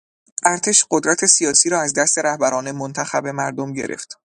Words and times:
ارتش 0.45 0.85
قدرت 0.91 1.25
سیاسی 1.25 1.69
را 1.69 1.81
از 1.81 1.93
دست 1.93 2.17
رهبران 2.19 2.71
منتخب 2.71 3.27
مردم 3.27 3.73
گرفت. 3.73 4.19